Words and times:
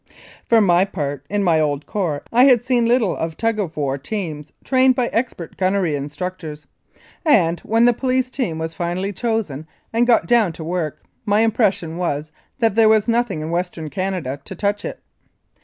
For 0.47 0.61
my 0.61 0.83
part, 0.83 1.27
in 1.29 1.43
my 1.43 1.59
old 1.59 1.85
corps 1.85 2.23
I 2.33 2.45
had 2.45 2.63
seen 2.63 2.85
a 2.85 2.87
little 2.87 3.15
of 3.15 3.37
tug 3.37 3.59
of 3.59 3.77
war 3.77 3.99
teams 3.99 4.51
trained 4.63 4.95
by 4.95 5.09
expert 5.13 5.57
gunnery 5.57 5.93
instructors, 5.95 6.65
and, 7.23 7.59
when 7.59 7.85
the 7.85 7.93
police 7.93 8.31
team 8.31 8.57
was 8.57 8.73
finally 8.73 9.13
chosen 9.13 9.67
and 9.93 10.07
got 10.07 10.25
down 10.25 10.53
to 10.53 10.63
work, 10.63 11.03
my 11.23 11.41
impression 11.41 11.97
was 11.97 12.31
that 12.57 12.73
there 12.73 12.89
was 12.89 13.07
nothing 13.07 13.41
in 13.41 13.51
Western 13.51 13.91
Canada 13.91 14.39
to 14.43 14.55
touch 14.55 14.83
it. 14.83 15.01